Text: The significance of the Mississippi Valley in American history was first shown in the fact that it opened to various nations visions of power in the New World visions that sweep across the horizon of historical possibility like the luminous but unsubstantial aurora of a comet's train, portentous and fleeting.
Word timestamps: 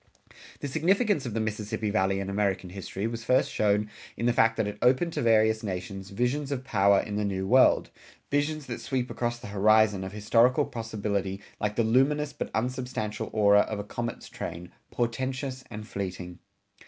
The 0.61 0.67
significance 0.67 1.27
of 1.27 1.35
the 1.35 1.39
Mississippi 1.39 1.91
Valley 1.91 2.19
in 2.19 2.27
American 2.27 2.71
history 2.71 3.05
was 3.05 3.23
first 3.23 3.51
shown 3.51 3.87
in 4.17 4.25
the 4.25 4.33
fact 4.33 4.57
that 4.57 4.65
it 4.65 4.79
opened 4.81 5.13
to 5.13 5.21
various 5.21 5.61
nations 5.61 6.09
visions 6.09 6.51
of 6.51 6.63
power 6.63 6.99
in 7.01 7.17
the 7.17 7.23
New 7.23 7.45
World 7.47 7.91
visions 8.31 8.65
that 8.65 8.81
sweep 8.81 9.11
across 9.11 9.37
the 9.37 9.49
horizon 9.53 10.03
of 10.03 10.11
historical 10.11 10.65
possibility 10.65 11.39
like 11.59 11.75
the 11.75 11.83
luminous 11.83 12.33
but 12.33 12.49
unsubstantial 12.55 13.27
aurora 13.27 13.59
of 13.59 13.77
a 13.77 13.83
comet's 13.83 14.27
train, 14.27 14.71
portentous 14.89 15.63
and 15.69 15.87
fleeting. 15.87 16.39